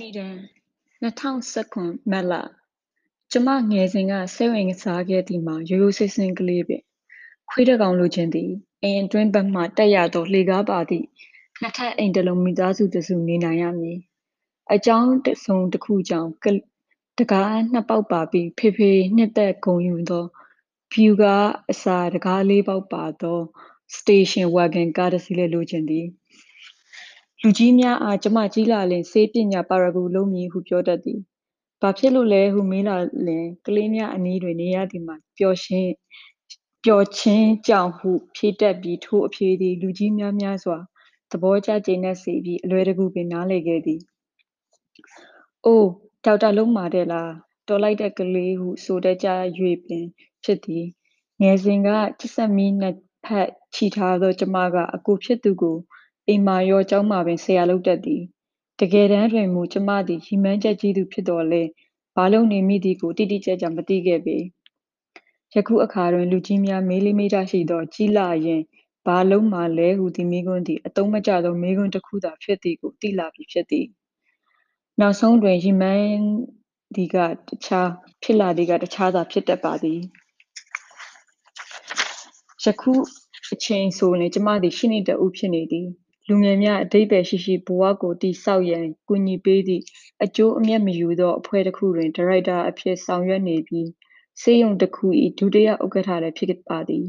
[0.00, 0.38] နိဒန်း
[1.02, 2.32] 2019မတ်လ
[3.32, 6.82] ကျမငယ်စဉ်ကစိတ်ဝင်စားခဲ့သည်မှာရိုးရိုးဆင်းဆင်းကလေးပင်
[7.50, 8.50] ခွေးတကောင်လိုချင်သည်
[8.82, 11.06] အိမ်အတွင်းဘက်မှတက်ရသောလှေကားပါသည့်
[11.60, 13.98] နှစ်ထပ်အိမ်တစ်လုံးမိသားစုတစုနေနိုင်ရမည်
[14.72, 16.30] အကြောင်းတစုံတစ်ခုကြောင့်
[17.18, 20.24] တကားနှစ်ပေါက်ပါပြီးဖေဖေနှစ်သက်ဂုဏ်ယူသော
[20.92, 23.38] ဗျူကားအစားတကားလေးပေါက်ပါသော
[23.96, 26.06] စတေရှင်ဝဂန်ကားတစ်စီးလည်းလိုချင်သည်
[27.42, 31.20] လူကြီးများအားကျမကြီးလာလျှင်ဆေးပညာပါရဂူလုပ်မည်ဟုပြောတတ်သည်။
[31.80, 32.96] ဘာဖြစ်လို့လဲဟုမေးလာ
[33.26, 35.90] လျှင်ကလေးများအနီးတွင်နေရသည်မှာပျော်ခြင်း
[36.84, 40.78] ကြောင့်ဟုဖြေတတ်ပြီးထိုအဖြေသည်လူကြီးများများစွာ
[41.30, 44.00] သဘောကျကျေနပ်စေပြီးအလွယ်တကူပင်နားလည်ခဲ့သည်။
[45.64, 45.84] အို
[46.24, 47.32] ဒေါက်တာလုပ်မှာတဲ့လား
[47.68, 49.28] တော်လိုက်တဲ့ကလေးဟုဆိုတတ်ကြ၍
[49.86, 50.06] ပင်
[50.44, 50.86] ဖြစ်သည်။
[51.40, 55.78] ငယ်စဉ်ကကြက်ဆက်မီးနှစ်ဖက်ချည်ထားသောကျမကအကိုဖြစ်သူကို
[56.30, 58.22] အိမ်မှာရောကျောင်းမှာပင်ဆရာလုပ်တတ်သည်
[58.80, 61.70] တကယ်တမ်းတွင်မူကျမသည်ရည်မှန်းချက်ကြီးသူဖြစ်သော်လည်း
[62.16, 64.36] ဘာလုပ်နေမိသည်ကိုတိတိကျကျမသိခဲ့ပေ
[65.54, 68.62] ယခုအခါတွင်လူကြီးများမေးလေးမေးထားရှိသောကြီးလာရင်
[69.06, 73.86] ဘာလုံးမှလဲဟုသည်မိကွန်းသည်အတုံးမကျသောမိကွန်းတစ်ခုသာဖြစ်သည်ကိုသိလာပြီဖြစ်သည်
[75.00, 76.20] နောက်ဆုံးတွင်ရီမန်း
[76.96, 77.16] ဒီက
[77.48, 77.88] တခြား
[78.22, 80.00] ဖြစ်လာသည်ကတခြားသာဖြစ်တတ်ပါသည်
[82.64, 82.92] ယခု
[83.54, 85.88] အချိန်ဆိုရင်ကျမသည်ရှိနေတဦးဖြစ်နေသည်
[86.32, 89.82] လူငယ်များအဓိပ္ပာယ်ရှိရှိဘဝကိုတည်ဆောက်ရန်ကူညီပေးသည့်
[90.24, 93.88] အကျိုးအမြတ်မယူသောအဖွဲ့တစ်ခုတွင် ဒါရိုက်တာအဖြစ်ဆောင်ရွက်နေပြီး
[94.40, 95.06] ဆေးရုံတစ်ခု၏
[95.38, 97.04] ဒုတိယဥက္ကဋ္ဌလည်းဖြစ်ပါသည်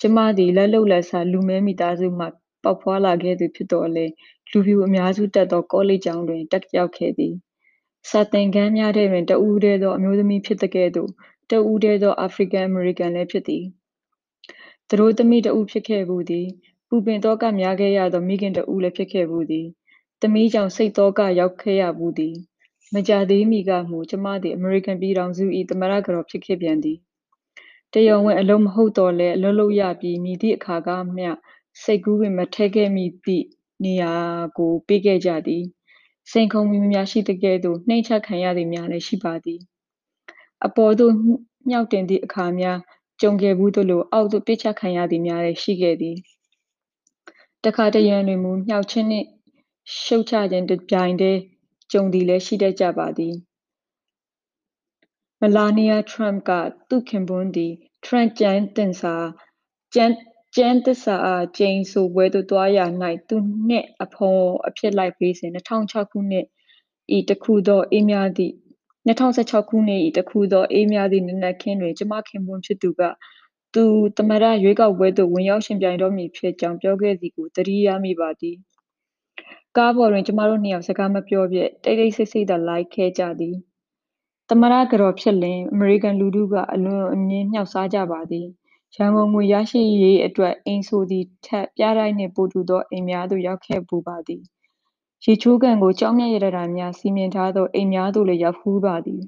[0.00, 2.26] ကျမသည်လက်လုပ်လက်စားလူမဲမိသားစုမှ
[2.62, 4.06] ပေါက်ဖွားလာခဲ့သူဖြစ်တော်လဲ
[4.50, 7.34] လူဖြူအများစုတက်သောကောလိပ်ကျောင်းတွင်တက်ရောက်ခဲ့သည်
[8.10, 11.10] စာသင်ခန်းများထဲတွင်တဦးတည်းသောအမျိုးသမီးဖြစ်တဲ့ကဲ့သို့
[11.50, 13.64] တဦးတည်းသောအာဖရိကန်အမေရိကန်လည်းဖြစ်သည်
[14.88, 16.48] သူတို့သမီးတဦးဖြစ်ခဲ့ဘူးသည်
[16.88, 19.66] ပူပင်သောကများခဲ့ရသော မိခင်တဦးလည်းဖြစ်ခဲ့ဘူးသည်
[20.20, 22.36] သမီးကြောင့်စိတ်သောကရောက်ခဲ့ရဘူးသည်
[22.94, 26.98] မကြသေးမီကမူကျမသည်အမေရိကန်ပြည်ထောင်စု၏သမ္မတကတော်ဖြစ်ခဲ့ပြန်သည်
[27.92, 31.30] တရားဝင်အလုံးမဟုတ်တော့လဲအလုံးလုံးရပြီးမြည်သည့်အခါကမျှ
[31.82, 33.46] စိတ်ကူးပင်မထဲခဲ့မိသည့်
[33.84, 34.12] နေရာ
[34.58, 35.64] ကိုပေးခဲ့ကြသည်
[36.30, 39.60] စိန်ခုံမှုများရှိတဲ့ကဲ့သို့နှိမ့်ချခံရသည်များလည်းရှိပါသည်
[40.66, 41.12] အပေါ်သို့
[41.68, 42.78] မြောက်တင်သည့်အခါများ
[43.20, 46.16] ကြုံခဲ့ဘူးသလိုအောက်သို့ပစ်ချခံရသည်များလည်းရှိခဲ့သည်
[47.64, 49.28] တခါတရံတွင်မူမြောက်ခြင်းနှင့်
[50.02, 51.40] ရှုတ်ချခြင်းတစ်ပြိုင်တည်း
[51.92, 53.34] ကြုံသည်လည်းရှိတတ်ကြပါသည်
[55.40, 56.50] မလာနီယာထရမ့်က
[56.88, 57.72] သူ့ခင်ပွန်းသည်
[58.04, 59.14] ထရန့်ကျမ်းသစ္စာ
[59.94, 60.14] ကျမ်း
[60.56, 62.86] ကျမ်းသစ္စာအားကျိန်ဆိုပွဲသို့သွားရာ၌
[63.28, 63.36] သူ
[63.68, 66.46] နှင့်အဖော်အဖြစ်လိုက်ပေးစဉ်2006ခုနှစ်
[67.16, 68.54] ဤတခုသောအေးများသည့်
[69.06, 73.02] 2016ခုနှစ်၏တခုသောအေးများသည့်နနက်ခင်းတွင်ကျမခင်ပွန်းဖြစ်သူက
[73.74, 73.84] သူ
[74.16, 78.56] သမ္မတရွေးကောက်ပွဲသို့ဝင်ရောက်ယှဉ်ပြိုင်တော့မည်ဖြစ်ကြောင်းပြောခဲ့သည်ကိုသတိရမိပါသည်။
[79.76, 83.56] ကားပေါ်တွင်ကျမတို့နှစ်ယောက်စကားမပြောဖြစ်တိတ်တိတ်ဆိတ်ဆိတ်သာလိုက်ခဲ့ကြသည်။
[84.48, 88.46] သမ္မတကတော်ဖြစ်လျှင်အမေရိကန်လူထုကအလွန်အမင်းမြှောက်စားကြပါသည်။
[88.96, 94.42] ရန်ကုန်ငွေရရှိရေးအတွက်အိမ်ဆိုသည်ထက်ပျားတိုက်နှင့်ပိုတူသောအိမ်များသို့ရောက်ခဲ့ဖူးပါသည်။
[95.24, 99.22] ရေချိုးကန်ကိုကျောက်မျက်ရတနာများစီမံထားသောအိမ်များသို့လည်းရောက်ဖူးပါသည်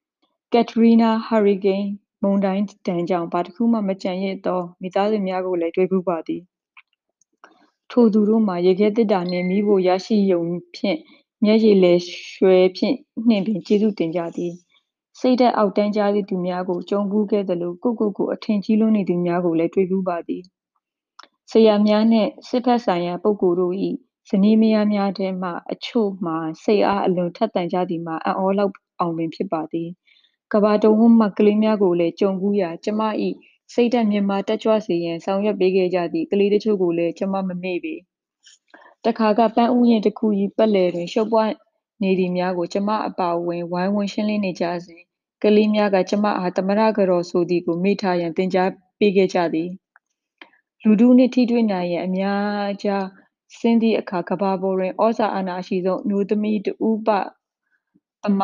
[0.52, 1.88] ။ကက်ထရီးနားဟာရီကိန်း
[2.22, 6.42] မုန်တိုင်းဒဏ်ကြောင့် ဘာတစ်ခုမှမကျန်ရစ်သော မိသားစုများကိုလည်း တွေ့ဖူးပါသည်
[7.90, 10.42] ထိုသူတို့မှာ ရေခဲသေတ္တာနှင့် မီးဖိုရရှိရုံ
[10.76, 10.98] ဖြင့်
[11.44, 11.98] မျက်ရည်လည်
[12.34, 12.96] ရွှဲဖြင့်
[13.28, 14.52] နှင့်ပင် ကျေးဇူးတင်ကြသည်
[15.18, 20.42] စိတ်ဓာတ်အောက်တန်းကျသည့်သူများကို ကြုံဖူးခဲ့သလို ကိုယ့်ကိုယ်ကို အထင်ကြီးလွန်းနေသူများကိုလည်း တွေ့ဖူးပါသည်
[21.50, 23.74] ဆရာများနှင့် စစ်ဘက်ဆိုင်ရာ ပုဂ္ဂိုလ်တို့၏
[24.28, 29.88] ဇနီးမယားများထဲမှ အချို့မှာ စိတ်အားအလွန်ထက်သန်ကြသည်မှာ အံ့ဩလောက်အောင်ပင် ဖြစ်ပါသည်
[30.52, 33.02] ကမ္ဘာတဝန်းမှ ကလေးများကိုလည်း ကြုံဖူးရာ ကျမ၏
[33.72, 37.94] စိတ်ဓာတ်မြင့်မားတက်ကြွစေရန် ဆောင်ရွက်ပေးခဲ့ကြသည့် ကလေးတချို့ကိုလည်း ကျမ မမေ့ပေ။
[39.04, 40.26] တခါက ပန်းဥယျာဉ်တစ်ခု၏
[40.56, 41.40] ပတ်လည်တွင် ရှုပ်ပွ
[42.02, 45.02] နေသည်များကို ကျမအပါအဝင် ဝိုင်းဝန်းရှင်းလင်းနေကြစဉ်
[45.42, 49.68] ကလေးများက ကျမအား သမ္မတကတော်ဆိုသည်ကို မေ့ထားရန် သင်ကြားပေးခဲ့ကြသည်။
[50.82, 53.04] လူထုနှင့် ထိတွေ့နိုင်ရန် အများကြား
[53.58, 57.08] ဆင်းသည့်အခါ ကမ္ဘာပေါ်တွင်ဩဇာအာဏာအရှိဆုံး အမျိုးသမီး တစ်ဦးပ
[58.22, 58.42] သမ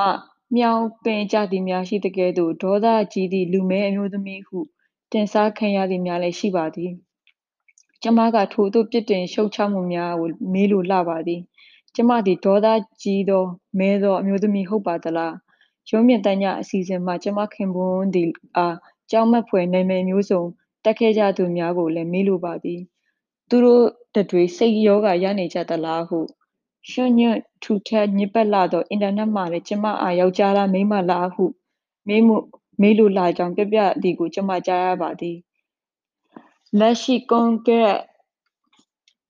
[0.54, 4.58] မြှောက်ပင်ကျသည်များရှိသကဲ့သို့ဒေါသကြီးသည့်လူမည်းအမျိုးသမီးဟု
[5.12, 6.92] တင်စားခံရသည်များလည်းရှိပါသည်။
[8.02, 11.40] ကျမကထိုသို့ပြစ်တင်ရှုတ်ချမှုများကိုမေးလိုလှပါသည်။
[11.94, 12.66] ကျမသည်ဒေါသ
[13.02, 13.44] ကြီးသော
[13.78, 15.32] မည်းသောအမျိုးသမီးဟုတ်ပါသလား။
[15.90, 18.76] ရုပ်မြင်သံကြားအစီအစဉ်မှကျမခင်ပွန်းသည်အား
[19.10, 20.42] ကြောက်မက်ဖွယ်နာမည်မျိုးစုံ
[20.84, 22.80] တပ်ခဲ့ကြသူများကိုလည်းမေးလိုပါသည်။
[23.48, 23.84] သူတို့
[24.14, 26.18] တတွေစိတ်ရောဂါရနေကြသလားဟု
[26.90, 31.44] ရွံ့ညွန့်ထူထပ်ညစ်ပတ်လှသော အင်တာနက်မှလည်း ကျမအား ယောက်ျားလား မိန်းမလားဟု
[32.08, 32.36] မေးမှု
[32.80, 35.36] မေးလိုလှကြောင်း ပြောပြသည်ကို ကျမကြားရပါသည်။
[36.78, 38.00] လက်ရှိကွန်ဂရက်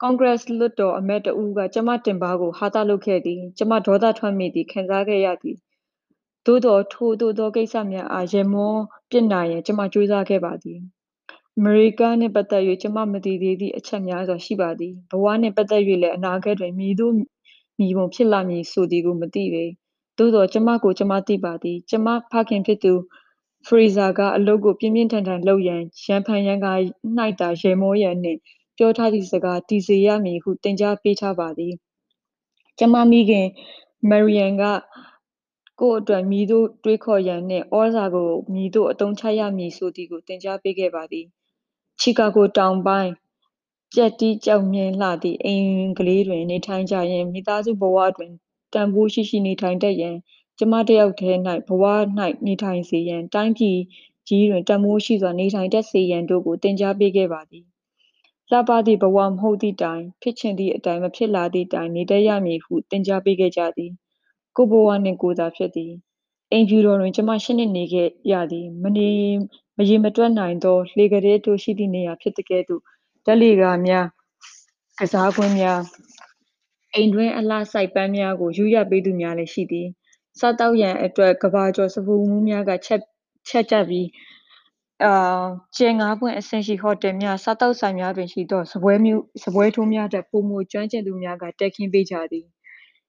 [0.00, 5.56] ကွန်ဂရက်လွှတ်တော်အမတ်တစ်ဦးက ကျမတင်ပါးကို ဟာသလုပ်ခဲ့သည် ကျမဒေါသထွက်မိသည် ခံစားခဲ့ရသည်
[6.46, 8.74] သို့သောထိုသို့သောကိစ္စများအားရမော
[9.10, 10.80] ပစ်နိုင်ရန် ကျမကြိုးစားခဲ့ပါသည်
[11.56, 17.14] အမေရိကနှင့်ပတ်သက်၍ကျမမသိသေးသည့် အချက်များစွာ ရှိပါသည် ဘဝနှင့်ပတ်သက်၍လည်း အနာဂတ်တွင် မည်သို့
[17.78, 19.64] မည်ပုံဖြစ်လာမည်ဆိုသည်ကိုမသိပေ
[20.18, 22.92] သို့သောကျမကိုကျမသိပါသည်ကျမဖခင်ဖြစ်သူ
[23.66, 26.72] ဖရီဇာကအလုပ်ကိုပြင်းပြင်းထန်ထန်လုပ်ရန်ရန်ဖန်ရန်ကာ၌
[27.40, 28.38] သာရေမောရန်နှင့်
[28.76, 31.74] ပြောထားသည့်စကားတည်စေရမည်ဟုသင်ကြားပေးထားပါသည်
[32.78, 33.46] ကျမမိခင်
[34.10, 34.64] မရီယန်က
[35.80, 41.26] ကိုယ့်အတွက်မည်သို့တွေးခေါ်ရန်နှင့်ဩဇာကိုမည်သို့အသုံးချရမည်ဆိုသည်ကိုသင်ကြားပေးခဲ့ပါသည်
[42.00, 43.10] ချီကာဂိုတောင်ပိုင်း
[43.94, 48.32] ကြက်တီးကြောက်မြင်လှသည့်အိမ်ကလေးတွင် နေထိုင်ကြရင်းမိသားစုဘဝတွင်
[48.72, 50.16] တန်ဖိုးရှိရှိနေထိုင်တတ်ရန်
[50.58, 51.38] ကျမတစ်ယောက်တည်း၌
[51.68, 51.84] ဘဝ၌
[52.46, 53.78] နေထိုင်စေရန် တိုင်းပြည်
[54.28, 57.64] ကြီးတွင် တန်ဖိုးရှိစွာ နေထိုင်တတ်စေရန်တို့ကို သင်ကြားပေးခဲ့ပါသည်
[58.50, 63.90] လှပသည့်ဘဝမဟုတ်သည့်တိုင် ဖြစ်ချင်သည့်အတိုင်း မဖြစ်လာသည့်တိုင် နေတတ်ရမည်ဟု သင်ကြားပေးခဲ့ကြသည်
[64.56, 65.92] ကိုဘဝနှင့်ကိုသာဖြစ်သည်
[66.52, 69.10] အိမ်ဖြူတော်တွင် ကျမရှစ်နှစ်နေခဲ့ရသည်မနေ
[69.76, 72.82] မရေမတွက်နိုင်သော လှေကလေးတို့ရှိသည့်နေရာဖြစ်တဲ့ကဲ့သို့
[73.24, 74.06] ဓာတ်လေကားများ
[74.98, 75.80] ကစားကွင်းများ
[76.94, 79.88] အိမ်တွင်းအလှစိုက်ပန်းများကိုယူရပေးသူများလည်းရှိသည်
[80.38, 83.00] စားတောက်ရန်အတွက်ကဘာကျော်စပူမှုများကချက်
[83.48, 84.08] ချက်ကြပြီး
[85.04, 85.44] အာ
[85.76, 92.46] ကျင်းငါးပွင့်အဆင့်ရှိဟိုတယ်များစားတောက်ဆိုင်များတွင်ရှိသောစပွဲမျိုးစပွဲထိုးများတက်ပုံမူကျွမ်းကျင်သူများကတက်ခင်းပေးကြသည်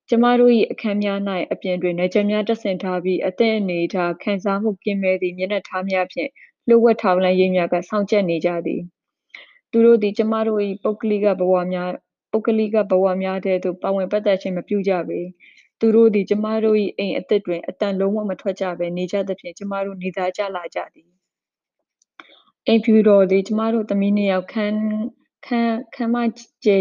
[0.10, 1.20] ကျမတို့၏အခန်းများ၌
[1.52, 6.30] အပြင်တွင်နေချက်များတက်ဆင်ထားပြီးအသည့်အနေထားခံစားမှုကင်းမဲ့သည့်မျက်နှာထားများဖြင့်
[6.68, 8.82] လှုပ်ဝက်ထောင်လန်းရိပ်များကစောင့်ကြက်နေကြသည်
[9.76, 11.90] သူတို့သည်ကျမတို့၏ပုဂ္ဂလိကဘဝများ
[12.32, 15.20] ပုဂ္ဂလိကဘဝများထဲသို့ပါဝင်ပတ်သက်ခြင်းမပြုကြပေ
[15.80, 21.10] သူတို့သည်ကျမတို့၏အိမ်အသစ်တွင်အတန်လုံးဝမထွက်ကြဘဲနေကြသဖြင့်ကျမတို့နေသားကြလာကြသည်
[22.68, 24.80] အိမ်ဖြူတော်သည်ကျမတို့သမီးနှစ်ယောက်ခန်း
[25.46, 26.18] ခန်းခန်းမ
[26.66, 26.78] ကျဲ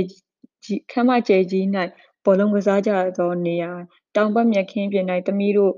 [0.64, 1.64] ကြီးခန်းမကျဲကြီး၌
[2.24, 3.70] ဘောလုံးကစားကြသောနေရာ
[4.16, 5.74] တောင်ဘက်မြက်ခင်းပြင်၌သမီးတို့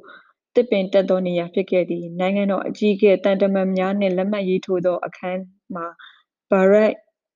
[0.54, 5.40] တစ်ပင်တက်သောနေရာဖြစ်ခဲ့သည်နိုင်ငံတော်အကြီးအကဲတန်တမန်များနှင့်လက်မှတ်ရေးထိုးသောအခန်း
[5.74, 5.86] မှာ
[6.50, 6.92] ဘာရက်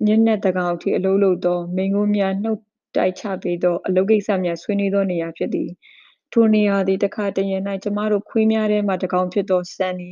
[0.07, 2.61] ညနေတကောင်အထိအလုပ်လုပ်သော မိန်ကုန်းများနှုတ်
[2.97, 5.71] တိုက်ချပေးသော အလုပ်ကိစ္စများဆွေးနွေးသောနေရာဖြစ်သည်
[6.33, 10.11] ထိုနေရာသည် တခါတရံ၌ကျမတို့ခွေးများထဲမှတကောင်ဖြစ်သော ဆန်နီ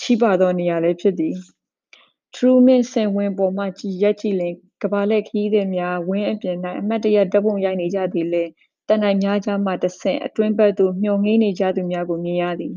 [0.00, 1.34] ချီးပါသောနေရာလည်းဖြစ်သည်
[2.34, 8.44] ထရူးမင်းစင်ဝင်ပေါ်မှကြည်ရက်ကြည့်လင်ကဘာလက်ခီးသည်များဝင်းအပြင်၌အမတ်တရဓပုံရိုက်နေကြသည်လေ
[8.88, 12.74] တန်တိုင်းများကြားမှတဆင့် အတွင်းဘက်သို့ မျှော်ငိမ့်နေကြသူများကိုမြင်ရသည်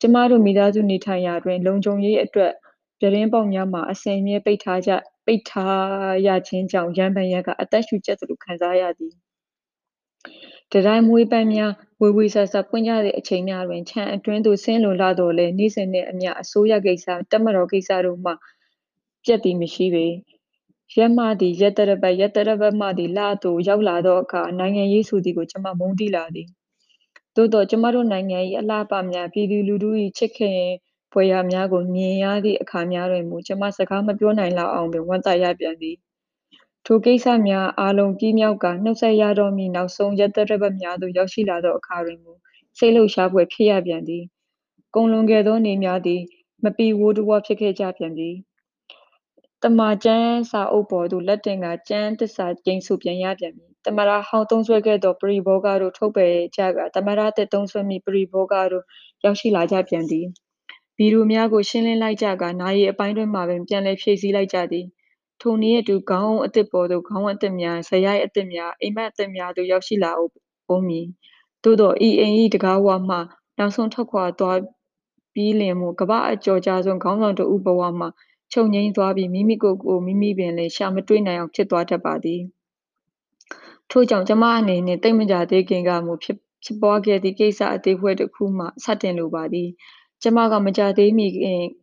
[0.00, 2.52] ကျမတို့မိသားစုနေထိုင်ရာတွင် လုံခြုံရေးအတွက်
[2.98, 4.90] ပြတင်းပေါက်များမှာ အစဉ်အမြဲပိတ်ထားကြ
[5.26, 9.14] ပိတ်ထားရခြင်းကြောင့်ရန်ပန်ရန်ကအသက်ရှူကျက်သလိုခံစားရသည်
[10.72, 18.32] တတိုင်းမွေးပန်းများဝေဝေဆာဆာပွင့်ကြသည့်အချိန်များတွင်ခြံအတွင်းသို့ဆင်းလိုလာတော်လဲနေ့စဉ်နှင့်အမျှအစိုးရကိစ္စတက်မတော်ကိစ္စတို့မှ
[19.24, 20.06] ပြတ်သည်မရှိပေ
[20.96, 26.48] ရက်မှသည်ရက်တရပတ်ရက်တရပတ်မှသည်လသို့ရောက်လာသောအခါနိုင်ငံရေးဆိုသည်ကိုကျမမုန်းတိလာသည်
[27.36, 30.60] သို့တော့ကျမတို့နိုင်ငံ၏အလှပများပြည်သူလူထု၏ချစ်ခင်
[31.12, 35.96] ဖွယ်ရာများကိုမြင်ရသည့်အခါများတွင်မူကျမစကားမပြောနိုင်လောက်အောင်ပင်ဝမ်းသာရပြန်သည်
[36.86, 42.32] ထိုကိစ္စများအားလုံးပြီးမြောက်ကနှုတ်ဆက်ရတော့မည်နောက်ဆုံးရက်သတ္တပတ်များသို့ရောက်ရှိလာသောအခါတွင်မူ
[42.78, 44.24] စိတ်လှုပ်ရှားဖွယ်ဖြစ်ရပြန်သည်
[44.94, 46.20] ကုန်လွန်ခဲ့သောနေများသည်
[46.64, 48.34] မပီဝိုးတဝဖြစ်ခဲ့ကြပြန်သည်
[49.62, 58.84] တမာကျန်းစာအုပ်ပေါ်သို့လက်တင်ကကျန်းသစ္စာကျိန်ဆိုပြန်ရပြန်ပြီတမရဟောင်းသုံးဆွဲခဲ့သောပရိဘောဂတို့ထုတ်ပယ်ကြကတမရတဲ့သုံးဆွဲမိပရိဘောဂတို့
[59.24, 60.26] ရောက်ရှိလာကြပြန်သည်
[60.98, 64.86] ဗီဒိုများကို ရှင်းလင်းလိုက်ကြကနာရီအပိုင်းတွင်မှပင် ပြန်လည်ဖြည့်ဆည်းလိုက်ကြသည်
[65.40, 70.10] ထိုနည်းအတူ ခေါင်းအုံးအသစ်ပေါ်သို့ ခေါင်းအသစ်များဇရိုက်အသစ်များ အိမ်မက်အသစ်များသို့ ရောက်ရှိလာ
[70.72, 71.06] ဦးမည်
[71.64, 73.16] သို့သောဤအိမ်၏တကားဝမှ
[73.58, 74.58] နောက်ဆုံးထွက်ခွာသွား
[75.34, 78.06] ပြီးလင်မူ ကမ္ဘာအကျော်ကြားဆုံးခေါင်းဆောင်တဦးဘဝမှ
[78.52, 82.40] ချုပ်ငိမ့်သွားပြီး မိမိကိုယ်ကိုမိမိပင်လည်း ရှာမတွေ့နိုင်အောင် ဖြစ်သွားတတ်ပါသည်
[83.90, 89.68] ထို့ကြောင့် ကျမအနေနှင့်တိတ်မကြသေးခင်ကမူဖြစ်ဖြစ်ပွားခဲ့သည့် ကိစ္စအသေးဖွဲတစ်ခုမှ စတင်လိုပါသည်
[90.22, 91.26] ကျမကမကြသေးမီ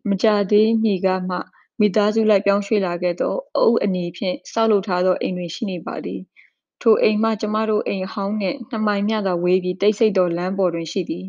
[0.10, 1.36] မကြသေးမီကမှ
[1.80, 6.22] မိသားစုလိုက်ပြောင်းရွှေ့လာခဲ့သောအုပ်အနီဖြင့်ဆောက်လုပ်ထားသောအိမ်တွင်ရှိနေပါသည်
[6.82, 11.26] ထိုအိမ်မှကျမတို့အိမ်ဟောင်းနှင့်နှစ်မိုင်မျှသာဝေးပြီးတိတ်ဆိတ်သောလမ်းပေါ်တွင်ရှိသည်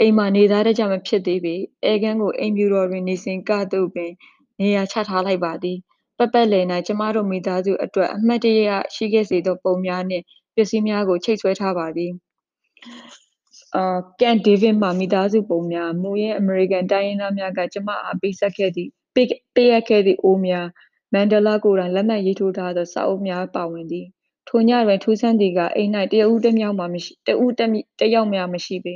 [0.00, 4.12] အိမ်မှာနေသားတကြမဖြစ်သေးပေအဲကန်းကိုအိမ်ပြူတော်တွင်နေစဉ်ကသို့ပင်
[4.60, 5.78] နေရာချထားလိုက်ပါသည်
[6.18, 12.12] ပတ်ပတ်လည်၌ကျမတို့မိသားစုအတွက်အမှတ်တရရှိခဲ့စေသောပုံများနှင့်ပစ္စည်းများကိုချိတ်ဆွဲထားပါသည်
[13.76, 20.66] အာကန်ဒေးဗစ်မှမိသားစုပုံများမူရင်းအမေရိကန်တိုင်းရင်းသားများကကျမအားပေးဆက်ခဲ့သည့်ပေးပေးအပ်ခဲ့သည့်အိုးများ
[21.12, 24.06] မန်ဒလာကိုယ်တိုင်လက်မှတ်ရေးထိုးထားသောစာအုပ်များပါဝင်သည်
[24.48, 27.60] ထိုညတွင်ထူးဆန်းသည်ကအိမ်၌တရဦးတစ်ယောက်မှမရှိတဦးတ
[28.04, 28.94] စ်ယောက်မှမရှိပေ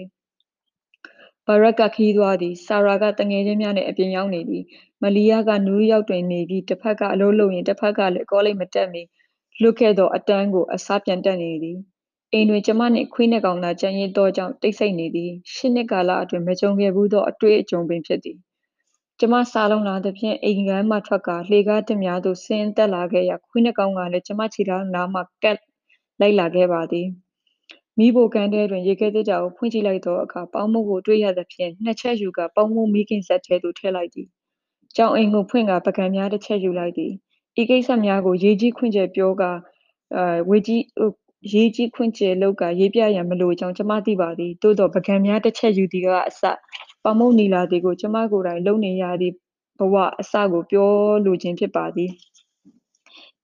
[1.47, 4.65] ဘာရက်ကခီးသွားသည်ဆာရာကတငယ်ချင်းများနှင့်အပြင်ရောက်နေသည်
[5.03, 9.03] မလီယာကနယူးယောက်တွင်နေပြီးတစ်ဖက်ကအလုပ်လုပ်ရင်တစ်ဖက်ကလည်းကောလိပ်မတက်မီ
[9.63, 11.79] လွတ်ခဲ့သောအတန်းကိုအစပြန်တက်နေသည်
[12.33, 18.39] အိမ်တွင် ကျမနှင့် ခွေး နှစ်ကောင်သာကြံရစ်သောကြောင့် တိတ်ဆိတ်နေသည် ရှစ်နှစ်ကာလအတွင်း မကြုံခဲ့ဘူးသော အတွေ့အကြုံပင် ဖြစ်သည်
[19.19, 25.59] ကျမစာလုံးလာသဖြင့် အိမ်ကမ်းမှထွက်ကာ လှေကားတစ်များသို့ ဆင်းသက်လာခဲ့ရာ ခွေးနှစ်ကောင်ကလည်း ကျမခြေထောက်နားမှ ကပ်
[26.21, 27.07] လိုက်လာခဲ့ပါသည်
[27.99, 34.29] မိဖို့ကန်းထဲတွင် ရေခဲတစ်တာကို ဖွင့်ကြည့်လိုက်သောအခါ ပေါင်းမုတ်ကို တွေ့ရသဖြင့် နှစ်ချက်ယူကာ ပေါင်းမုတ်မိခင်ဆက်ထဲသို့ ထည့်လိုက်သည်
[34.97, 37.13] ကြောင်အိမ်ကိုဖွင့်ကာပကံများတစ်ချက်ယူလိုက်သည်
[37.61, 39.51] ဤကိစ္စများကို ရေးကြီးခွင့်ကျက်ပြောကာ
[40.15, 40.83] အဲဝေကြီး
[41.53, 46.43] ရေးကြီးခွင့်ကျယ်လောက်ကရေးပြရန်မလိုကြောင်းကျမသိပါသည်သို့သောပကံများတစ်ချက်ယူသည်ကအစ
[47.03, 49.35] ပေါမုတ်နီလာသည်ကိုကျမကိုယ်တိုင်လုံနေရသည့်
[49.79, 50.91] ဘဝအစကိုပြော
[51.25, 52.11] လိုခြင်းဖြစ်ပါသည်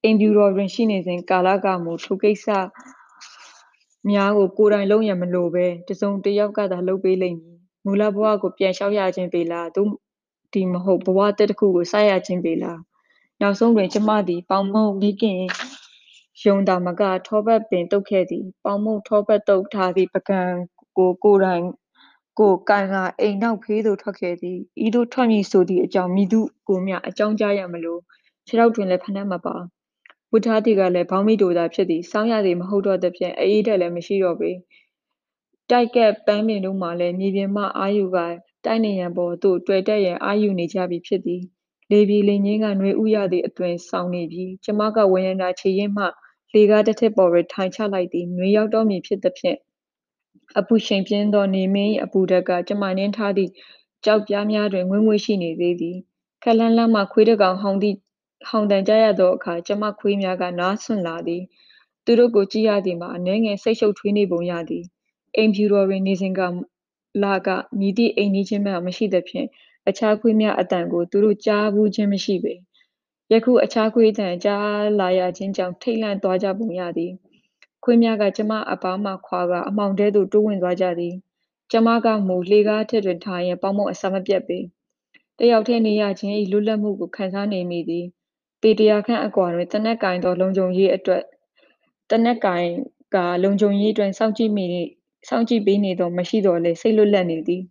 [0.03, 2.47] အိမ်ဖြူတော်တွင်ရှိနေစဉ်ကာလကမူထိုကိစ္စ
[4.11, 9.91] များကိုကိုယ်တိုင်လုပ်ရန်မလိုဘဲတစုံတစ်ယောက်ကသာလုပ်ပေးလိမ့်မည်မူလဘဝကိုပြန်လျှောက်ရခြင်းပေလားသို့
[10.53, 12.81] ဒီမဟုတ်ဘဝတစ်တစ်ခုကိုစရခြင်းပေလား
[13.41, 15.41] နောက်ဆုံးတွင်ကျမသည်ပေါင်မုံမိခင်
[16.45, 20.41] ယုံတာမက ထောပတ်ပင်တုတ်ခဲ့သည် ပေါင်မုံထောပတ်တုတ်ထားသည့်ပကံ
[20.97, 21.65] ကိုကိုယ်တိုင်
[22.39, 28.01] ကိုကန်ကအိမ်နောက်ဖေးသို့ထွက်ခဲ့သည်ဤသို့ထွက်မည်ဆိုသည့်အကြောင်းမိသူကိုမျှအကြောင်းကြားရမလို့
[28.47, 29.57] ခြေထောက်တွင်လည်းဖနှက်မပါ
[30.33, 34.51] ဝတ်ထားသည်ကလည်းဘောင်းမိတိုသာဖြစ်သည်စောင်းရသည်မဟုတ်တော့သဖြင့်အေးတက်လည်းမရှိတော့ပေ
[35.71, 38.19] တိုက်ကက်ပန်းပင်တို့မှလည်းမြေပြင်မှအာယူက
[38.65, 41.43] တိုက်နေရန်ပေါ်သို့တွေ့တက်ရန်အာယူနေကြပြီဖြစ်သည်
[41.91, 46.05] လေပြေလေငင်းကຫນွေဥရသည့်အသွင်ဆောင်နေပြီကျမကဝရဏခြေရင်းမှ
[46.55, 49.59] လေကားတစ်ထစ်ပေါ်တွင်ထိုင်ချလိုက်သည်ຫນွေရောက်တော့မည်ဖြစ်သဖြင့်
[50.59, 53.51] အပူရှိန်ပြင်းသောနေမင်း၏အပူဓာတ်ကကျမနင်းထားသည့်
[54.05, 55.97] ကြောက်ပြားများတွင်ငွေ့ငွေ့ရှိနေသေးသည်
[56.43, 57.97] ခက်လှမ်းလှမ်းမှခွေးတစ်ကောင်ဟောင်သည့်
[58.49, 61.43] ဟောင်တန်ကြရသောအခါကျမခွေးများကနားဆွင့်လာသည်
[62.05, 64.85] သူတို့ကိုကြည့်ရသည်မှာအနှဲငယ်စိတ်ရှုပ်ထွေးနေပုံရသည်
[65.37, 66.41] အိမ်ဖြူတော်တွင်နေစဉ်က
[67.23, 67.49] လာက
[67.79, 69.47] မည်သည့်အိမ်နီးချင်းမှမရှိသဖြင့်
[69.89, 72.55] အခြားခွေးများအတန်ကိုသူတို့ကြားဘူးခြင်းမရှိပေ
[73.33, 77.13] ယခုအခြားခွေးတန်ကြားလာရခြင်းကြောင့်ထိတ်လန့်သွားကြပုံရသည်
[77.85, 81.15] ခွေးများကကျမအပါမှခွာကအမှောင်ထဲသို့တိုးဝင်သွားကြသည်
[81.71, 84.59] ကျမကမူလှေကားထက်တွင်ထားရင်ပေါင်းမုံအစာမပြတ်ပေ
[85.39, 88.07] တယောက်တည်းနေရခြင်း၏လွတ်လပ်မှုကိုခံစားနေမိသည်
[88.61, 91.23] ပေတရာခန့်အကွာတွင်တနက်ကင်သောလုံခြုံရေးအတွက်
[92.11, 92.65] တနက်ကင်
[93.15, 94.67] ကလုံခြုံရေးတွင်စောင့်ကြည့်မိ
[95.29, 97.63] စောင့်ကြည့်ပေးနေသောမရှိတော့လေစိတ်လွတ်လပ်နေသည်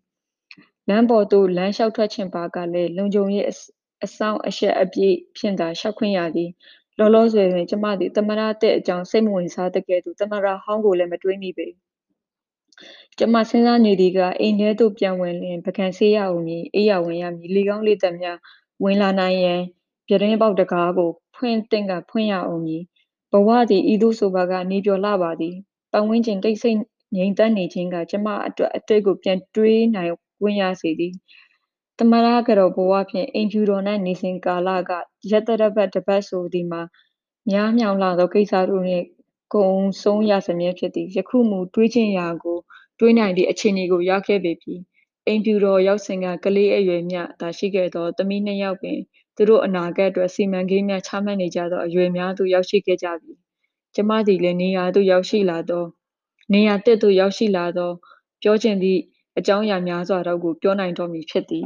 [0.90, 3.46] လမ်းပေါ်သို့လမ်းလျှောက်ထွက်ခြင်းပါကလည်းလုံခြုံရေး
[4.04, 6.50] အဆောင်အရှက်အပြည့်ဖြင့်သာရှောက်ခွင့်ရသည်
[7.00, 11.68] လောလောဆယ်တွင်ကျမသည်သမရတဲ့အကြောင်းစိတ်မဝင်စားတကယ်သူသမရဟောင်းကိုလည်းမတွေးမိပေ
[13.18, 18.38] ကျမစဉ်းစားနေသည်ကအိမ်ထဲသို့ပြန်ဝင်လျင်ပကံဆေးရအောင်မည်အိယာဝင်ရမည်လေကောင်းလေသက်များ
[18.84, 19.62] ဝင်လာနိုင်ရန်
[20.08, 22.84] ပြတင်းပေါက်တကားကိုဖွင့်သင့်ကဖွင့်ရအောင်မည်
[23.32, 25.56] ဘဝသည်ဤသို့ဆိုပါကနေပျော်လှပါသည်
[25.92, 26.78] ပတ်ဝန်းကျင်တိတ်ဆိတ်
[27.16, 31.14] ငြိမ်သက်နေခြင်းကကျမအတွက်အတိတ်ကိုပြန်တွေးနိုင်ခွင့်ရစေသည်
[32.00, 34.92] သမရကတော့ဘဝဖြင့်အိမ်ဖြူတော်၌နေစဉ်ကာလက
[35.30, 36.82] ရက်တရပတ်တပတ်ဆိုသည်မှာ
[37.50, 39.06] များမြောင်လာသောကိစ္စတို့နှင့်
[39.56, 39.70] ကုံ
[40.02, 42.58] ဆုံးရစမြဲဖြစ်သည်ယခုမူတွေးခြင်းရာကို
[43.00, 44.76] တွေးနိုင်သည့်အခြေအနေကိုရောက်ခဲ့ပေပြီ
[45.26, 49.00] အိမ်ဖြူတော်ရောက်စဉ်ကကလေးအရွယ်မျှသာရှိခဲ့သောသမီးနှစ်ယောက်ပင်
[49.36, 53.32] သူတို့အနာဂတ်အတွက်စီမံကိန်းများချမှတ်နေကြသောအရွယ်များသို့ရောက်ရှိခဲ့ကြပြီ
[53.96, 55.84] ကျမသည်လည်းနေရာသို့ရောက်ရှိလာသော
[56.54, 57.92] နေရာတစ်သို့ရောက်ရှိလာသော
[58.42, 59.02] ပြောချင်သည့်
[59.38, 61.66] အကြောင်းအရာများစွာတို့ကို ပြောနိုင်တော့မည်ဖြစ်သည်